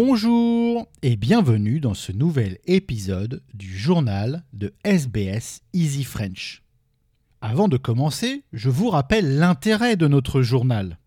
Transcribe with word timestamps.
Bonjour 0.00 0.86
et 1.02 1.16
bienvenue 1.16 1.80
dans 1.80 1.92
ce 1.92 2.12
nouvel 2.12 2.58
épisode 2.66 3.42
du 3.52 3.76
journal 3.76 4.44
de 4.52 4.72
SBS 4.84 5.62
Easy 5.72 6.04
French. 6.04 6.62
Avant 7.40 7.66
de 7.66 7.76
commencer, 7.76 8.44
je 8.52 8.70
vous 8.70 8.90
rappelle 8.90 9.38
l'intérêt 9.38 9.96
de 9.96 10.06
notre 10.06 10.40
journal. 10.40 10.98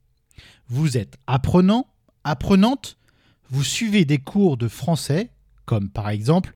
Vous 0.68 0.98
êtes 0.98 1.16
apprenant, 1.26 1.88
apprenante, 2.26 2.98
vous 3.50 3.64
suivez 3.64 4.04
des 4.04 4.18
cours 4.18 4.58
de 4.58 4.68
français, 4.68 5.30
comme 5.64 5.90
par 5.90 6.10
exemple 6.10 6.52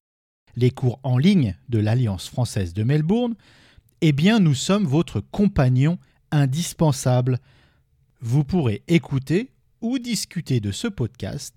les 0.58 0.72
cours 0.72 1.00
en 1.04 1.18
ligne 1.18 1.56
de 1.70 1.80
l'Alliance 1.80 2.28
française 2.28 2.74
de 2.74 2.84
Melbourne, 2.84 3.36
eh 4.02 4.12
bien 4.12 4.42
nous 4.42 4.56
sommes 4.56 4.86
votre 4.86 5.22
compagnon 5.22 6.00
indispensable. 6.32 7.40
Vous 8.20 8.44
pourrez 8.44 8.84
écouter 8.90 9.52
ou 9.80 10.00
discuter 10.00 10.60
de 10.60 10.74
ce 10.74 10.90
podcast 10.90 11.56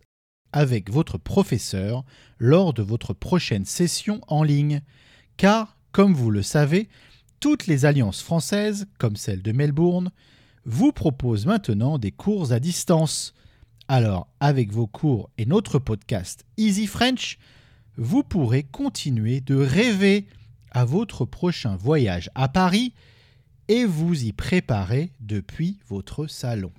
avec 0.53 0.91
votre 0.91 1.19
professeur 1.19 2.05
lors 2.39 2.73
de 2.73 2.83
votre 2.83 3.13
prochaine 3.13 3.65
session 3.65 4.21
en 4.29 4.43
ligne, 4.43 4.83
car, 5.37 5.77
comme 5.93 6.15
vous 6.15 6.31
le 6.31 6.43
savez, 6.43 6.89
toutes 7.41 7.67
les 7.67 7.85
alliances 7.85 8.23
françaises, 8.23 8.87
comme 8.99 9.17
celle 9.17 9.43
de 9.43 9.53
Melbourne, 9.53 10.11
vous 10.65 10.93
proposent 10.93 11.47
maintenant 11.47 11.99
des 11.99 12.11
cours 12.11 12.53
à 12.53 12.61
distance. 12.61 13.35
Alors, 13.87 14.29
avec 14.41 14.73
vos 14.73 14.87
cours 14.87 15.31
et 15.39 15.47
notre 15.47 15.79
podcast 15.79 16.45
Easy 16.57 16.87
French, 16.87 17.39
vous 17.97 18.23
pourrez 18.23 18.65
continuer 18.65 19.41
de 19.41 19.57
rêver 19.57 20.27
à 20.71 20.85
votre 20.85 21.25
prochain 21.25 21.77
voyage 21.77 22.31
à 22.35 22.49
Paris 22.49 22.93
et 23.69 23.85
vous 23.85 24.25
y 24.25 24.33
préparer 24.33 25.13
depuis 25.21 25.79
votre 25.89 26.27
salon. 26.27 26.73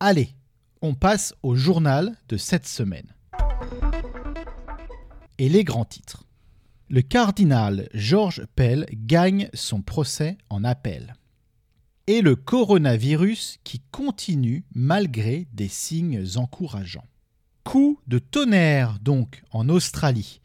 Allez, 0.00 0.34
on 0.82 0.94
passe 0.94 1.34
au 1.42 1.54
journal 1.54 2.16
de 2.28 2.36
cette 2.36 2.66
semaine. 2.66 3.14
Et 5.38 5.48
les 5.48 5.64
grands 5.64 5.84
titres. 5.84 6.24
Le 6.88 7.02
cardinal 7.02 7.88
Georges 7.94 8.46
Pell 8.56 8.86
gagne 8.92 9.48
son 9.54 9.82
procès 9.82 10.38
en 10.48 10.64
appel. 10.64 11.14
Et 12.06 12.22
le 12.22 12.34
coronavirus 12.34 13.58
qui 13.62 13.80
continue 13.92 14.64
malgré 14.74 15.46
des 15.52 15.68
signes 15.68 16.24
encourageants. 16.36 17.06
Coup 17.62 18.00
de 18.06 18.18
tonnerre 18.18 18.98
donc 19.00 19.42
en 19.52 19.68
Australie. 19.68 20.40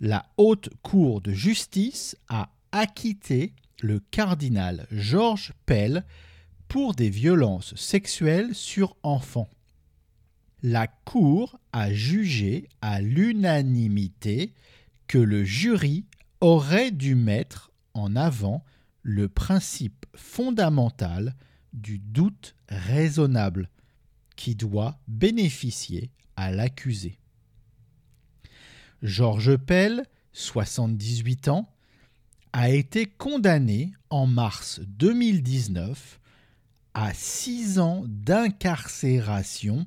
La 0.00 0.24
haute 0.38 0.70
cour 0.82 1.20
de 1.20 1.32
justice 1.32 2.16
a 2.28 2.50
acquitté 2.72 3.54
le 3.82 3.98
cardinal 3.98 4.86
Georges 4.90 5.52
Pell 5.66 6.04
pour 6.68 6.94
des 6.94 7.10
violences 7.10 7.74
sexuelles 7.74 8.54
sur 8.54 8.96
enfants 9.02 9.50
la 10.62 10.86
Cour 10.86 11.58
a 11.72 11.92
jugé 11.92 12.68
à 12.82 13.00
l'unanimité 13.00 14.54
que 15.06 15.18
le 15.18 15.44
jury 15.44 16.04
aurait 16.40 16.90
dû 16.90 17.14
mettre 17.14 17.70
en 17.94 18.16
avant 18.16 18.64
le 19.02 19.28
principe 19.28 20.06
fondamental 20.14 21.34
du 21.72 21.98
doute 21.98 22.54
raisonnable 22.68 23.70
qui 24.36 24.54
doit 24.54 24.98
bénéficier 25.08 26.10
à 26.36 26.50
l'accusé. 26.50 27.18
Georges 29.02 29.56
Pell, 29.56 30.04
78 30.32 31.48
ans, 31.48 31.68
a 32.52 32.70
été 32.70 33.06
condamné 33.06 33.92
en 34.10 34.26
mars 34.26 34.80
2019 34.86 36.20
à 36.94 37.14
six 37.14 37.78
ans 37.78 38.02
d'incarcération 38.06 39.86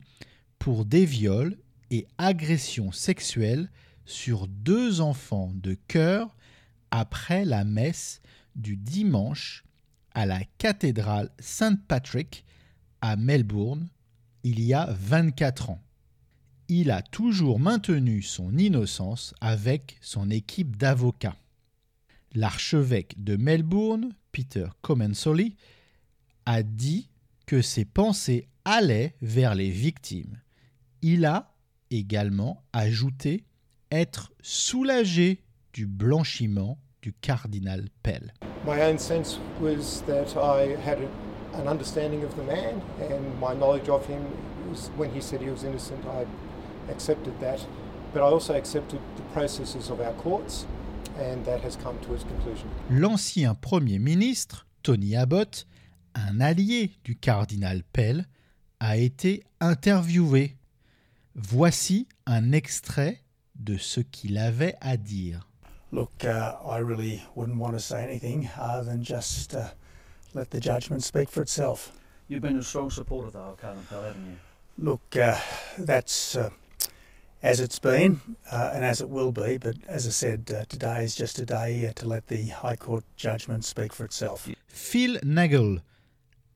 pour 0.64 0.86
des 0.86 1.06
viols 1.06 1.58
et 1.92 2.08
agressions 2.18 2.94
sexuelles 2.94 3.70
sur 4.06 4.48
deux 4.48 5.02
enfants 5.02 5.52
de 5.56 5.74
cœur 5.74 6.38
après 6.90 7.44
la 7.44 7.66
messe 7.66 8.22
du 8.56 8.78
dimanche 8.78 9.66
à 10.14 10.26
la 10.26 10.40
cathédrale 10.60 11.30
Saint 11.38 11.76
Patrick 11.76 12.46
à 13.02 13.18
Melbourne 13.18 13.90
il 14.44 14.62
y 14.62 14.74
a 14.74 14.88
24 14.98 15.72
ans. 15.72 15.82
Il 16.70 16.92
a 16.92 17.02
toujours 17.02 17.60
maintenu 17.60 18.22
son 18.22 18.58
innocence 18.58 19.36
avec 19.42 19.98
son 20.00 20.30
équipe 20.30 20.78
d'avocats. 20.78 21.36
L'archevêque 22.36 23.22
de 23.22 23.36
Melbourne, 23.36 24.16
Peter 24.32 24.68
Comensoli, 24.82 25.58
a 26.46 26.64
dit 26.64 27.10
que 27.48 27.62
ses 27.62 27.84
pensées 27.84 28.48
allaient 28.64 29.14
vers 29.22 29.56
les 29.56 29.70
victimes 29.70 30.40
il 31.04 31.26
a 31.26 31.52
également 31.92 32.64
ajouté 32.72 33.44
être 33.92 34.32
soulagé 34.42 35.44
du 35.74 35.86
blanchiment 35.86 36.80
du 37.02 37.14
cardinal 37.14 37.90
Pell. 38.02 38.34
My 38.66 38.82
own 38.82 38.98
sense 38.98 39.38
was 39.62 40.02
that 40.08 40.36
I 40.38 40.76
had 40.84 41.00
a, 41.00 41.62
an 41.62 41.68
understanding 41.68 42.24
of 42.24 42.34
the 42.36 42.44
man 42.44 42.82
and 43.02 43.38
my 43.40 43.54
knowledge 43.54 43.90
of 43.90 44.08
him 44.08 44.22
was 44.70 44.90
when 44.98 45.12
he 45.14 45.22
said 45.22 45.42
he 45.42 45.50
was 45.50 45.64
innocent 45.66 46.00
I 46.06 46.26
accepted 46.92 47.34
that 47.42 47.60
but 48.14 48.22
I 48.22 48.32
also 48.32 48.56
accepted 48.56 49.00
the 49.18 49.24
processes 49.34 49.90
of 49.92 50.00
our 50.00 50.14
courts 50.14 50.66
and 51.20 51.44
that 51.46 51.62
has 51.64 51.76
come 51.76 51.98
to 52.08 52.14
its 52.14 52.24
conclusion. 52.24 52.68
L'ancien 52.90 53.56
premier 53.56 54.00
ministre 54.00 54.66
Tony 54.84 55.16
Abbott, 55.16 55.68
un 56.16 56.40
allié 56.40 56.92
du 57.04 57.16
cardinal 57.16 57.84
Pell, 57.84 58.26
a 58.80 58.98
été 58.98 59.44
interviewé 59.60 60.56
Voici 61.36 62.08
un 62.26 62.52
extrait 62.52 63.24
de 63.56 63.78
ce 63.78 64.02
qu'il 64.02 64.38
avait 64.38 64.76
à 64.82 64.98
dire. 64.98 65.48
Look, 65.92 66.24
uh, 66.24 66.56
I 66.66 66.80
really 66.80 67.22
wouldn't 67.36 67.60
want 67.60 67.74
to 67.74 67.80
say 67.80 68.04
anything 68.04 68.50
other 68.58 68.84
than 68.84 69.04
just 69.04 69.54
uh, 69.54 69.70
let 70.34 70.50
the 70.50 70.60
judgment 70.60 71.04
speak 71.04 71.30
for 71.30 71.42
itself. 71.42 71.92
You've 72.28 72.42
been 72.42 72.58
a 72.58 72.64
strong 72.64 72.90
supporter 72.90 73.28
of 73.28 73.34
the 73.34 73.68
haven't 73.92 74.26
you? 74.26 74.38
Look, 74.78 75.16
uh, 75.16 75.38
that's 75.78 76.36
uh, 76.36 76.50
as 77.44 77.60
it's 77.60 77.80
been 77.80 78.20
uh, 78.52 78.72
and 78.74 78.84
as 78.84 79.02
it 79.02 79.10
will 79.10 79.32
be, 79.32 79.58
but 79.58 79.76
as 79.88 80.08
I 80.08 80.12
said, 80.12 80.52
uh, 80.52 80.66
today 80.66 81.04
is 81.04 81.16
just 81.16 81.40
a 81.40 81.46
day 81.46 81.92
to 81.96 82.08
let 82.08 82.28
the 82.28 82.48
High 82.48 82.76
Court 82.76 83.04
judgment 83.18 83.66
speak 83.66 83.94
for 83.94 84.06
itself. 84.06 84.48
Phil 84.68 85.20
Nagel, 85.24 85.82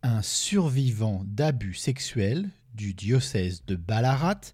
un 0.04 0.22
survivant 0.24 1.24
d'abus 1.26 1.76
sexuels 1.76 2.50
du 2.74 2.94
diocèse 2.94 3.64
de 3.68 3.76
Ballarat, 3.76 4.54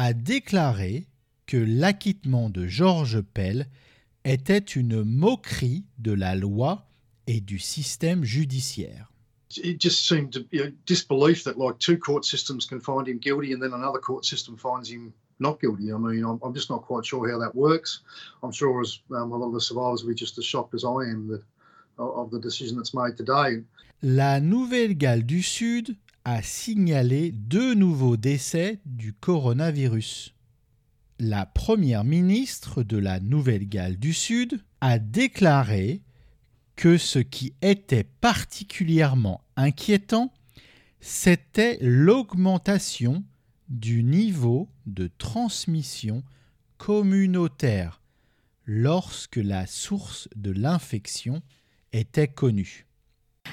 a 0.00 0.14
déclaré 0.14 1.06
que 1.44 1.58
l'acquittement 1.58 2.48
de 2.48 2.66
Georges 2.66 3.20
Pell 3.20 3.66
était 4.24 4.56
une 4.56 5.04
moquerie 5.04 5.84
de 5.98 6.12
la 6.12 6.34
loi 6.34 6.86
et 7.26 7.42
du 7.42 7.58
système 7.58 8.24
judiciaire. 8.24 9.12
It 9.58 9.78
just 9.78 10.08
seemed 10.08 10.32
to 10.32 10.40
you 10.52 10.64
know, 10.64 10.72
disbelief 10.86 11.44
that 11.44 11.58
like 11.58 11.78
two 11.78 11.98
court 11.98 12.24
systems 12.24 12.64
can 12.64 12.80
find 12.80 13.06
him 13.06 13.18
guilty 13.18 13.52
and 13.52 13.60
then 13.60 13.74
another 13.74 13.98
court 13.98 14.24
system 14.24 14.56
finds 14.56 14.88
him 14.88 15.12
not 15.38 15.60
guilty. 15.60 15.92
I 15.92 15.98
mean, 15.98 16.24
I'm, 16.24 16.38
I'm 16.42 16.54
just 16.54 16.70
not 16.70 16.80
quite 16.80 17.04
sure 17.04 17.30
how 17.30 17.38
that 17.38 17.54
works. 17.54 18.00
I'm 18.42 18.52
sure 18.52 18.80
as 18.80 19.00
um, 19.10 19.32
a 19.32 19.36
lot 19.36 19.48
of 19.48 19.52
the 19.52 19.60
survivors 19.60 20.02
will 20.02 20.12
be 20.12 20.14
just 20.14 20.38
as 20.38 20.46
shocked 20.46 20.72
as 20.72 20.82
I 20.82 21.10
am 21.10 21.28
that, 21.28 21.42
of 21.98 22.30
the 22.30 22.40
decision 22.40 22.78
that's 22.78 22.94
made 22.94 23.18
today. 23.18 23.62
La 24.02 24.40
Nouvelle-Galles 24.40 25.24
du 25.24 25.42
Sud 25.42 25.94
a 26.24 26.42
signalé 26.42 27.32
deux 27.32 27.74
nouveaux 27.74 28.16
décès 28.16 28.80
du 28.84 29.12
coronavirus. 29.12 30.34
La 31.18 31.46
première 31.46 32.04
ministre 32.04 32.82
de 32.82 32.96
la 32.96 33.20
Nouvelle-Galles 33.20 33.98
du 33.98 34.12
Sud 34.12 34.62
a 34.80 34.98
déclaré 34.98 36.02
que 36.76 36.98
ce 36.98 37.18
qui 37.18 37.54
était 37.62 38.04
particulièrement 38.04 39.42
inquiétant, 39.56 40.32
c'était 41.00 41.78
l'augmentation 41.80 43.24
du 43.68 44.02
niveau 44.02 44.68
de 44.86 45.10
transmission 45.18 46.22
communautaire 46.78 48.00
lorsque 48.64 49.36
la 49.36 49.66
source 49.66 50.28
de 50.36 50.50
l'infection 50.50 51.42
était 51.92 52.28
connue. 52.28 52.86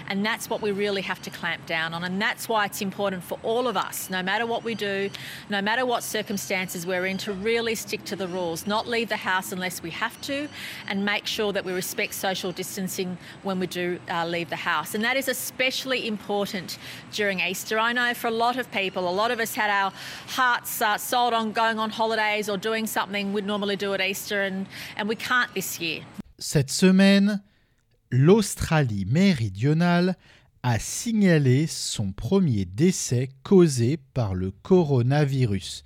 And 0.10 0.26
that's 0.26 0.50
what 0.50 0.62
we 0.62 0.72
really 0.72 1.02
have 1.02 1.22
to 1.24 1.30
clamp 1.30 1.66
down 1.66 1.94
on. 1.94 2.04
And 2.04 2.22
that's 2.22 2.48
why 2.48 2.66
it's 2.66 2.82
important 2.82 3.24
for 3.24 3.38
all 3.44 3.68
of 3.68 3.76
us, 3.76 4.10
no 4.10 4.24
matter 4.24 4.46
what 4.46 4.64
we 4.64 4.74
do, 4.74 5.10
no 5.50 5.62
matter 5.62 5.86
what 5.86 6.02
circumstances 6.02 6.86
we're 6.86 7.06
in, 7.06 7.18
to 7.20 7.34
really 7.34 7.76
stick 7.76 8.04
to 8.06 8.16
the 8.16 8.28
rules, 8.28 8.66
not 8.66 8.88
leave 8.88 9.10
the 9.10 9.18
house 9.18 9.52
unless 9.52 9.84
we 9.84 9.90
have 9.92 10.20
to, 10.22 10.48
and 10.88 11.04
make 11.04 11.26
sure 11.26 11.52
that 11.52 11.66
we 11.66 11.74
respect 11.74 12.14
social 12.14 12.54
distancing 12.54 13.18
when 13.44 13.60
we 13.60 13.68
do 13.68 14.00
uh, 14.10 14.26
leave 14.26 14.50
the 14.50 14.56
house. 14.56 14.96
And 14.96 15.04
that 15.04 15.18
is 15.18 15.28
especially 15.28 16.08
important 16.08 16.78
during 17.12 17.42
Easter. 17.42 17.78
I 17.78 17.92
know 17.92 18.14
for 18.14 18.28
a 18.28 18.32
lot 18.32 18.58
of 18.58 18.72
people, 18.72 19.10
a 19.10 19.12
lot 19.12 19.32
of 19.32 19.40
us 19.42 19.56
had 19.56 19.70
our 19.70 19.92
hearts 20.28 20.82
uh, 20.82 20.98
sold 20.98 21.34
on 21.34 21.52
going 21.52 21.80
on 21.80 21.90
holidays 21.90 22.48
or 22.50 22.58
doing 22.58 22.88
something 22.88 23.34
we'd 23.34 23.46
normally 23.46 23.76
do 23.76 23.94
at 23.94 24.00
Easter, 24.00 24.44
and, 24.44 24.68
and 24.96 25.10
we 25.10 25.16
can't 25.16 25.54
this 25.54 25.82
year. 25.82 26.04
Cette 26.40 26.70
semaine, 26.70 27.42
l'Australie 28.12 29.06
méridionale 29.06 30.18
a 30.64 30.80
signalé 30.80 31.68
son 31.68 32.12
premier 32.12 32.66
décès 32.66 33.30
causé 33.44 33.98
par 34.14 34.34
le 34.34 34.52
coronavirus. 34.52 35.84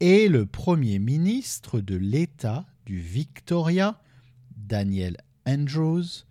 et 0.00 0.28
le 0.28 0.46
Premier 0.46 1.00
ministre 1.00 1.80
de 1.80 1.96
l'État 1.96 2.66
du 2.86 3.00
Victoria, 3.00 4.00
Daniel 4.56 5.16
Andrews, 5.44 6.24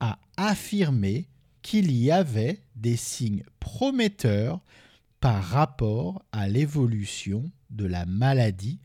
a 0.00 0.18
affirmé 0.36 1.28
qu'il 1.62 1.90
y 1.90 2.10
avait 2.10 2.60
des 2.74 2.96
signes 2.96 3.44
prometteurs 3.60 4.60
par 5.20 5.42
rapport 5.42 6.22
à 6.32 6.48
l'évolution 6.48 7.50
de 7.70 7.86
la 7.86 8.04
maladie, 8.04 8.78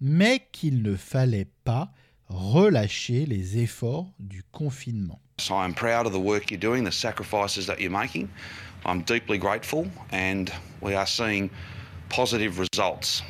mais 0.00 0.46
qu'il 0.50 0.82
ne 0.82 0.96
fallait 0.96 1.50
pas 1.64 1.92
relâcher 2.30 3.26
les 3.26 3.62
efforts 3.62 4.06
du 4.18 4.42
confinement. 4.52 5.18
So 5.38 5.54
I'm 5.54 5.74
proud 5.74 6.06
of 6.06 6.12
the 6.12 6.20
work 6.20 6.50
you're 6.50 6.60
doing, 6.60 6.84
the 6.84 6.92
sacrifices 6.92 7.66
that 7.66 7.80
you're 7.80 7.90
making. 7.90 8.28
I'm 8.84 9.02
deeply 9.02 9.38
grateful 9.38 9.88
and 10.10 10.52
we 10.80 10.94
are 10.94 11.06
seeing 11.06 11.50
positive 12.08 12.58
results. 12.58 13.22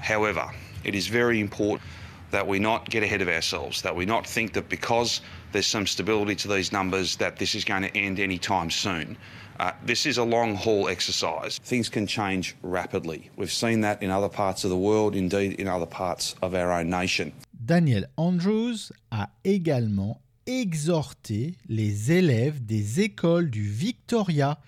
However, 0.00 0.50
it 0.84 0.94
is 0.94 1.06
very 1.06 1.40
important 1.40 1.88
that 2.30 2.46
we 2.46 2.58
not 2.58 2.90
get 2.90 3.02
ahead 3.02 3.22
of 3.22 3.28
ourselves, 3.28 3.82
that 3.82 3.94
we 3.94 4.04
not 4.04 4.26
think 4.26 4.52
that 4.54 4.68
because 4.68 5.20
there's 5.52 5.66
some 5.66 5.86
stability 5.86 6.34
to 6.34 6.48
these 6.48 6.72
numbers 6.72 7.16
that 7.16 7.36
this 7.36 7.54
is 7.54 7.64
going 7.64 7.82
to 7.82 7.96
end 7.96 8.18
anytime 8.18 8.70
soon. 8.70 9.16
Uh, 9.60 9.70
this 9.84 10.04
is 10.04 10.18
a 10.18 10.24
long 10.24 10.56
haul 10.56 10.88
exercise. 10.88 11.58
Things 11.58 11.88
can 11.88 12.08
change 12.08 12.56
rapidly. 12.62 13.30
We've 13.36 13.52
seen 13.52 13.82
that 13.82 14.02
in 14.02 14.10
other 14.10 14.28
parts 14.28 14.64
of 14.64 14.70
the 14.70 14.76
world, 14.76 15.14
indeed 15.14 15.60
in 15.60 15.68
other 15.68 15.86
parts 15.86 16.34
of 16.42 16.54
our 16.54 16.72
own 16.72 16.90
nation. 16.90 17.32
Daniel 17.64 18.10
Andrews 18.18 18.92
a 19.10 19.30
également 19.42 20.20
exhorté 20.44 21.56
les 21.66 22.12
élèves 22.12 22.62
des 22.62 23.00
écoles 23.00 23.50
du 23.50 23.66
Victoria 23.66 24.60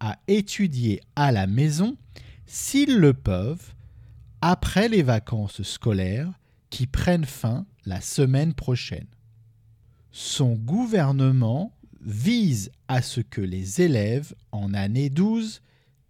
à 0.00 0.18
étudier 0.26 1.00
à 1.14 1.30
la 1.30 1.46
maison, 1.46 1.96
s'ils 2.46 2.96
le 2.96 3.14
peuvent, 3.14 3.72
après 4.40 4.88
les 4.88 5.04
vacances 5.04 5.62
scolaires 5.62 6.32
qui 6.70 6.88
prennent 6.88 7.24
fin 7.24 7.66
la 7.86 8.00
semaine 8.00 8.52
prochaine. 8.52 9.06
Son 10.10 10.54
gouvernement 10.54 11.72
vise 12.00 12.72
à 12.88 13.00
ce 13.00 13.20
que 13.20 13.40
les 13.40 13.80
élèves 13.80 14.34
en 14.50 14.74
année 14.74 15.08
12 15.08 15.62